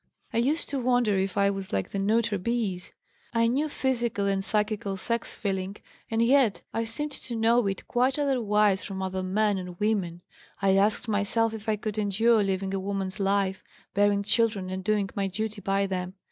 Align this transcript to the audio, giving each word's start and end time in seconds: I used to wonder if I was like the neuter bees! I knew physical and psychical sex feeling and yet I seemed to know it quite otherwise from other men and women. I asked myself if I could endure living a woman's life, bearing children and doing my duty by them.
I 0.33 0.37
used 0.37 0.67
to 0.69 0.79
wonder 0.79 1.15
if 1.19 1.37
I 1.37 1.51
was 1.51 1.71
like 1.71 1.89
the 1.89 1.99
neuter 1.99 2.39
bees! 2.39 2.91
I 3.35 3.45
knew 3.45 3.69
physical 3.69 4.25
and 4.25 4.43
psychical 4.43 4.97
sex 4.97 5.35
feeling 5.35 5.75
and 6.09 6.23
yet 6.23 6.63
I 6.73 6.85
seemed 6.85 7.11
to 7.11 7.35
know 7.35 7.67
it 7.67 7.87
quite 7.87 8.17
otherwise 8.17 8.83
from 8.83 9.03
other 9.03 9.21
men 9.21 9.59
and 9.59 9.79
women. 9.79 10.21
I 10.59 10.75
asked 10.75 11.07
myself 11.07 11.53
if 11.53 11.69
I 11.69 11.75
could 11.75 11.99
endure 11.99 12.41
living 12.41 12.73
a 12.73 12.79
woman's 12.79 13.19
life, 13.19 13.63
bearing 13.93 14.23
children 14.23 14.71
and 14.71 14.83
doing 14.83 15.07
my 15.13 15.27
duty 15.27 15.61
by 15.61 15.85
them. 15.85 16.15